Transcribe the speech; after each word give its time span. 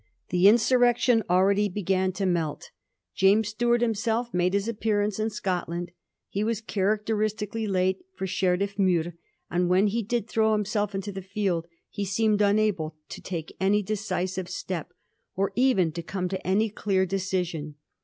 The 0.29 0.47
insurrection 0.47 1.21
already 1.29 1.69
b^an 1.69 2.11
to 2.15 2.25
melt. 2.25 2.71
James 3.13 3.49
Stuart 3.49 3.81
himself 3.81 4.33
made 4.33 4.55
his 4.55 4.67
appearance 4.67 5.19
in 5.19 5.29
Scotland. 5.29 5.91
He 6.27 6.43
was 6.43 6.59
characteristically 6.59 7.67
late 7.67 7.99
for 8.15 8.25
Sherifl&nuir, 8.25 9.13
and 9.51 9.69
when 9.69 9.85
he 9.85 10.01
did 10.01 10.27
throw 10.27 10.53
himself 10.53 10.95
into 10.95 11.11
the 11.11 11.21
field 11.21 11.67
he 11.87 12.03
seemed 12.03 12.41
unable 12.41 12.95
to 13.09 13.21
take 13.21 13.55
any 13.59 13.83
decisive 13.83 14.49
step, 14.49 14.91
or 15.35 15.51
even 15.55 15.91
to 15.91 16.01
come 16.01 16.27
to 16.29 16.47
any 16.47 16.71
clear 16.71 17.05
decision. 17.05 17.75